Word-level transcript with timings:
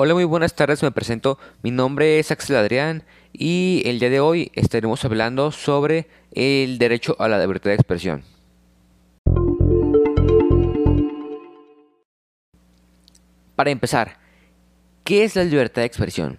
Hola, 0.00 0.14
muy 0.14 0.22
buenas 0.22 0.54
tardes, 0.54 0.80
me 0.84 0.92
presento. 0.92 1.40
Mi 1.60 1.72
nombre 1.72 2.20
es 2.20 2.30
Axel 2.30 2.54
Adrián 2.54 3.02
y 3.32 3.82
el 3.84 3.98
día 3.98 4.10
de 4.10 4.20
hoy 4.20 4.52
estaremos 4.54 5.04
hablando 5.04 5.50
sobre 5.50 6.06
el 6.30 6.78
derecho 6.78 7.16
a 7.18 7.26
la 7.26 7.40
libertad 7.40 7.70
de 7.70 7.74
expresión. 7.74 8.22
Para 13.56 13.70
empezar, 13.70 14.18
¿qué 15.02 15.24
es 15.24 15.34
la 15.34 15.42
libertad 15.42 15.82
de 15.82 15.86
expresión? 15.86 16.38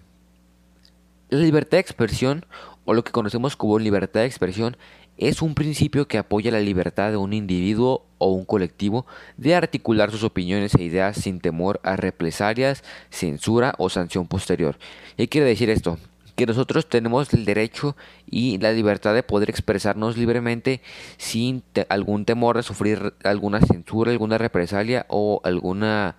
La 1.28 1.40
libertad 1.40 1.72
de 1.72 1.80
expresión, 1.80 2.46
o 2.84 2.94
lo 2.94 3.04
que 3.04 3.12
conocemos 3.12 3.56
como 3.56 3.78
libertad 3.78 4.20
de 4.20 4.26
expresión, 4.26 4.76
es 5.20 5.42
un 5.42 5.54
principio 5.54 6.08
que 6.08 6.16
apoya 6.16 6.50
la 6.50 6.60
libertad 6.60 7.10
de 7.10 7.18
un 7.18 7.34
individuo 7.34 8.06
o 8.16 8.32
un 8.32 8.46
colectivo 8.46 9.06
de 9.36 9.54
articular 9.54 10.10
sus 10.10 10.24
opiniones 10.24 10.74
e 10.74 10.82
ideas 10.82 11.16
sin 11.16 11.40
temor 11.40 11.78
a 11.82 11.96
represalias, 11.96 12.82
censura 13.10 13.74
o 13.76 13.90
sanción 13.90 14.26
posterior. 14.26 14.78
¿Qué 15.18 15.28
quiere 15.28 15.46
decir 15.46 15.68
esto? 15.68 15.98
Que 16.36 16.46
nosotros 16.46 16.88
tenemos 16.88 17.34
el 17.34 17.44
derecho 17.44 17.96
y 18.30 18.56
la 18.58 18.72
libertad 18.72 19.12
de 19.12 19.22
poder 19.22 19.50
expresarnos 19.50 20.16
libremente 20.16 20.80
sin 21.18 21.62
algún 21.90 22.24
temor 22.24 22.56
de 22.56 22.62
sufrir 22.62 23.12
alguna 23.22 23.60
censura, 23.60 24.12
alguna 24.12 24.38
represalia 24.38 25.04
o 25.08 25.42
alguna 25.44 26.16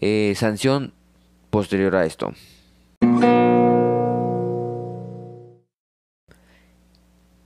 eh, 0.00 0.32
sanción 0.34 0.92
posterior 1.50 1.94
a 1.94 2.04
esto. 2.04 2.32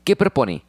¿Qué 0.05 0.17
propone? 0.17 0.65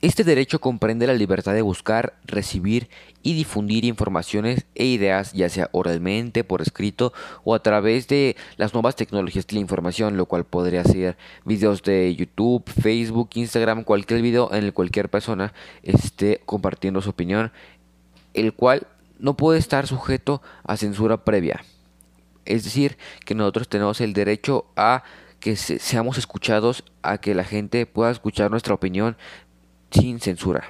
Este 0.00 0.24
derecho 0.24 0.60
comprende 0.60 1.06
la 1.06 1.14
libertad 1.14 1.54
de 1.54 1.62
buscar, 1.62 2.18
recibir 2.24 2.88
y 3.22 3.34
difundir 3.34 3.84
informaciones 3.84 4.66
e 4.74 4.84
ideas, 4.84 5.32
ya 5.32 5.48
sea 5.48 5.68
oralmente, 5.70 6.42
por 6.42 6.60
escrito 6.60 7.12
o 7.44 7.54
a 7.54 7.62
través 7.62 8.08
de 8.08 8.36
las 8.56 8.74
nuevas 8.74 8.96
tecnologías 8.96 9.46
de 9.46 9.54
la 9.54 9.60
información, 9.60 10.16
lo 10.16 10.26
cual 10.26 10.44
podría 10.44 10.82
ser 10.82 11.16
videos 11.44 11.84
de 11.84 12.12
YouTube, 12.16 12.64
Facebook, 12.68 13.30
Instagram, 13.34 13.84
cualquier 13.84 14.22
video 14.22 14.52
en 14.52 14.64
el 14.64 14.72
cualquier 14.72 15.08
persona 15.08 15.54
esté 15.84 16.42
compartiendo 16.44 17.00
su 17.00 17.10
opinión, 17.10 17.52
el 18.34 18.54
cual 18.54 18.88
no 19.20 19.36
puede 19.36 19.60
estar 19.60 19.86
sujeto 19.86 20.42
a 20.64 20.76
censura 20.76 21.24
previa. 21.24 21.62
Es 22.44 22.64
decir, 22.64 22.98
que 23.24 23.36
nosotros 23.36 23.68
tenemos 23.68 24.00
el 24.00 24.14
derecho 24.14 24.66
a 24.74 25.04
que 25.40 25.56
seamos 25.56 26.18
escuchados, 26.18 26.84
a 27.02 27.18
que 27.18 27.34
la 27.34 27.44
gente 27.44 27.86
pueda 27.86 28.10
escuchar 28.10 28.50
nuestra 28.50 28.74
opinión 28.74 29.16
sin 29.90 30.20
censura, 30.20 30.64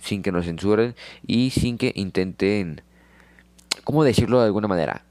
sin 0.00 0.22
que 0.22 0.32
nos 0.32 0.46
censuren 0.46 0.94
y 1.26 1.50
sin 1.50 1.78
que 1.78 1.92
intenten, 1.94 2.82
¿cómo 3.84 4.04
decirlo 4.04 4.40
de 4.40 4.46
alguna 4.46 4.68
manera? 4.68 5.04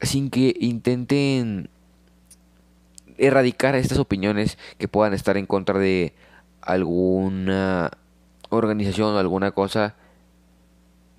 Sin 0.00 0.30
que 0.30 0.54
intenten 0.58 1.68
erradicar 3.18 3.74
estas 3.74 3.98
opiniones 3.98 4.58
que 4.78 4.88
puedan 4.88 5.14
estar 5.14 5.36
en 5.36 5.46
contra 5.46 5.78
de 5.78 6.14
alguna 6.60 7.90
organización 8.48 9.14
o 9.14 9.18
alguna 9.18 9.52
cosa 9.52 9.94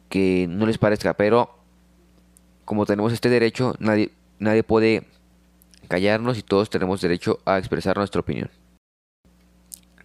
que 0.09 0.47
no 0.49 0.65
les 0.65 0.77
parezca, 0.77 1.13
pero 1.13 1.55
como 2.65 2.85
tenemos 2.85 3.13
este 3.13 3.29
derecho, 3.29 3.75
nadie, 3.79 4.11
nadie 4.39 4.63
puede 4.63 5.07
callarnos 5.85 6.37
y 6.37 6.43
todos 6.43 6.69
tenemos 6.69 7.01
derecho 7.01 7.39
a 7.45 7.57
expresar 7.57 7.97
nuestra 7.97 8.21
opinión. 8.21 8.49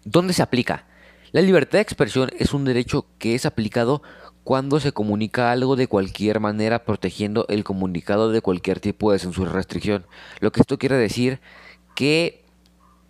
¿Dónde 0.03 0.33
se 0.33 0.41
aplica? 0.41 0.85
La 1.31 1.41
libertad 1.41 1.77
de 1.77 1.83
expresión 1.83 2.29
es 2.37 2.53
un 2.53 2.65
derecho 2.65 3.05
que 3.17 3.35
es 3.35 3.45
aplicado 3.45 4.01
cuando 4.43 4.79
se 4.79 4.91
comunica 4.91 5.51
algo 5.51 5.75
de 5.75 5.87
cualquier 5.87 6.39
manera 6.39 6.83
protegiendo 6.83 7.45
el 7.47 7.63
comunicado 7.63 8.31
de 8.31 8.41
cualquier 8.41 8.79
tipo 8.79 9.11
de 9.11 9.19
censura 9.19 9.51
o 9.51 9.53
restricción. 9.53 10.05
Lo 10.39 10.51
que 10.51 10.61
esto 10.61 10.77
quiere 10.77 10.95
decir 10.95 11.39
que 11.95 12.43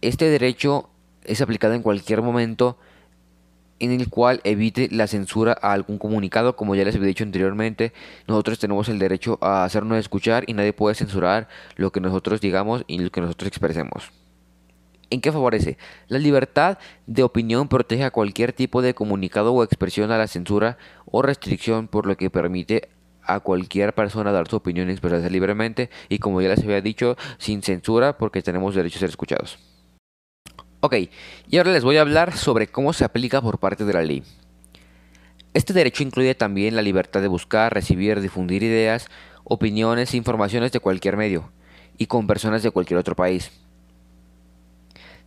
este 0.02 0.26
derecho 0.26 0.90
es 1.24 1.42
aplicado 1.42 1.74
en 1.74 1.82
cualquier 1.82 2.22
momento 2.22 2.78
en 3.82 3.92
el 3.92 4.10
cual 4.10 4.42
evite 4.44 4.90
la 4.92 5.08
censura 5.08 5.58
a 5.60 5.74
algún 5.74 5.98
comunicado, 5.98 6.56
como 6.56 6.76
ya 6.76 6.86
les 6.86 6.96
había 6.96 7.08
dicho 7.08 7.24
anteriormente, 7.24 7.94
nosotros 8.28 8.60
tenemos 8.60 8.88
el 8.90 9.00
derecho 9.00 9.40
a 9.42 9.64
hacernos 9.64 9.98
escuchar 9.98 10.44
y 10.46 10.54
nadie 10.54 10.72
puede 10.72 10.94
censurar 10.94 11.48
lo 11.76 11.92
que 11.92 12.00
nosotros 12.00 12.42
digamos 12.42 12.84
y 12.86 13.00
lo 13.00 13.10
que 13.10 13.22
nosotros 13.22 13.48
expresemos. 13.48 14.12
¿En 15.10 15.20
qué 15.20 15.32
favorece? 15.32 15.78
La 16.08 16.20
libertad 16.20 16.78
de 17.08 17.24
opinión 17.24 17.68
protege 17.68 18.04
a 18.04 18.12
cualquier 18.12 18.54
tipo 18.54 18.84
de 18.84 18.94
comunicado 18.94 19.52
o 19.52 19.64
expresión 19.64 20.12
a 20.12 20.18
la 20.18 20.28
censura 20.28 20.78
o 21.06 21.24
restricción, 21.24 21.88
por 21.88 22.06
lo 22.06 22.16
que 22.16 22.30
permite 22.30 22.90
a 23.24 23.40
cualquier 23.40 23.94
persona 23.94 24.32
dar 24.32 24.48
su 24.48 24.58
opinión 24.58 24.90
y 24.90 24.92
expresarse 24.92 25.30
libremente 25.30 25.90
y 26.08 26.20
como 26.20 26.40
ya 26.40 26.50
les 26.50 26.64
había 26.64 26.82
dicho, 26.82 27.18
sin 27.40 27.64
censura 27.64 28.18
porque 28.18 28.44
tenemos 28.44 28.76
derecho 28.76 28.98
a 28.98 29.02
ser 29.02 29.10
escuchados. 29.10 29.71
Ok, 30.84 30.96
y 31.48 31.58
ahora 31.58 31.74
les 31.74 31.84
voy 31.84 31.98
a 31.98 32.02
hablar 32.02 32.36
sobre 32.36 32.66
cómo 32.66 32.92
se 32.92 33.06
aplica 33.06 33.40
por 33.40 33.60
parte 33.60 33.86
de 33.86 33.94
la 33.94 34.02
ley. 34.02 34.24
Este 35.54 35.74
derecho 35.74 36.02
incluye 36.02 36.34
también 36.34 36.76
la 36.76 36.82
libertad 36.82 37.22
de 37.22 37.28
buscar, 37.28 37.72
recibir, 37.72 38.20
difundir 38.20 38.64
ideas, 38.64 39.08
opiniones 39.44 40.12
e 40.12 40.18
informaciones 40.18 40.72
de 40.72 40.80
cualquier 40.80 41.18
medio 41.18 41.52
y 42.00 42.08
con 42.08 42.26
personas 42.26 42.64
de 42.64 42.72
cualquier 42.72 42.98
otro 42.98 43.16
país. 43.16 43.52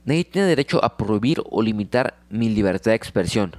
Nadie 0.05 0.25
tiene 0.25 0.49
derecho 0.49 0.85
a 0.85 0.97
prohibir 0.97 1.41
o 1.49 1.63
limitar 1.63 2.17
mi 2.31 2.49
libertad 2.49 2.91
de 2.91 2.97
expresión. 2.97 3.55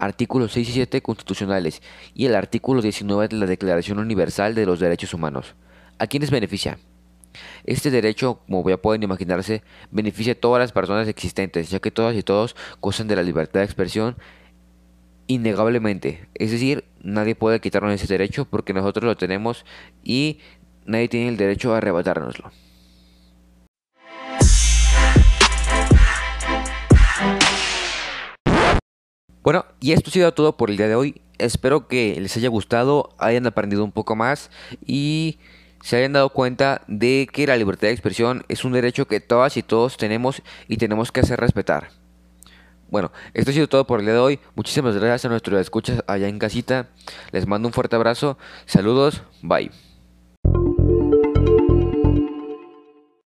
Artículos 0.00 0.50
6 0.50 0.68
y 0.70 0.72
7 0.72 1.00
constitucionales 1.00 1.80
y 2.12 2.26
el 2.26 2.34
artículo 2.34 2.82
19 2.82 3.28
de 3.28 3.36
la 3.36 3.46
Declaración 3.46 4.00
Universal 4.00 4.56
de 4.56 4.66
los 4.66 4.80
Derechos 4.80 5.14
Humanos. 5.14 5.54
¿A 6.00 6.08
quiénes 6.08 6.32
beneficia? 6.32 6.78
Este 7.64 7.90
derecho, 7.90 8.40
como 8.46 8.68
ya 8.68 8.76
pueden 8.76 9.02
imaginarse, 9.02 9.62
beneficia 9.90 10.32
a 10.32 10.36
todas 10.36 10.60
las 10.60 10.72
personas 10.72 11.08
existentes, 11.08 11.70
ya 11.70 11.80
que 11.80 11.90
todas 11.90 12.16
y 12.16 12.22
todos 12.22 12.56
gozan 12.80 13.08
de 13.08 13.16
la 13.16 13.22
libertad 13.22 13.60
de 13.60 13.66
expresión 13.66 14.16
innegablemente. 15.26 16.28
Es 16.34 16.50
decir, 16.50 16.84
nadie 17.02 17.36
puede 17.36 17.60
quitarnos 17.60 17.92
ese 17.94 18.06
derecho 18.06 18.46
porque 18.46 18.72
nosotros 18.72 19.04
lo 19.04 19.16
tenemos 19.16 19.64
y 20.02 20.40
nadie 20.86 21.08
tiene 21.08 21.28
el 21.28 21.36
derecho 21.36 21.72
a 21.72 21.78
arrebatárnoslo. 21.78 22.50
Bueno, 29.42 29.64
y 29.80 29.92
esto 29.92 30.10
ha 30.10 30.12
sido 30.12 30.34
todo 30.34 30.56
por 30.56 30.70
el 30.70 30.76
día 30.76 30.88
de 30.88 30.94
hoy. 30.94 31.22
Espero 31.38 31.88
que 31.88 32.20
les 32.20 32.36
haya 32.36 32.48
gustado, 32.48 33.14
hayan 33.18 33.46
aprendido 33.46 33.84
un 33.84 33.92
poco 33.92 34.14
más 34.14 34.50
y 34.84 35.38
se 35.82 35.96
hayan 35.96 36.12
dado 36.12 36.30
cuenta 36.30 36.82
de 36.86 37.28
que 37.32 37.46
la 37.46 37.56
libertad 37.56 37.88
de 37.88 37.92
expresión 37.92 38.44
es 38.48 38.64
un 38.64 38.72
derecho 38.72 39.06
que 39.06 39.20
todas 39.20 39.56
y 39.56 39.62
todos 39.62 39.96
tenemos 39.96 40.42
y 40.68 40.76
tenemos 40.76 41.12
que 41.12 41.20
hacer 41.20 41.40
respetar. 41.40 41.88
Bueno, 42.90 43.12
esto 43.34 43.50
ha 43.50 43.54
sido 43.54 43.68
todo 43.68 43.86
por 43.86 44.00
el 44.00 44.06
día 44.06 44.14
de 44.14 44.20
hoy. 44.20 44.40
Muchísimas 44.56 44.96
gracias 44.96 45.26
a 45.26 45.28
nuestros 45.28 45.60
escuchas 45.60 46.02
allá 46.08 46.28
en 46.28 46.38
casita. 46.38 46.88
Les 47.30 47.46
mando 47.46 47.68
un 47.68 47.72
fuerte 47.72 47.96
abrazo. 47.96 48.36
Saludos. 48.66 49.22
Bye. 49.42 49.70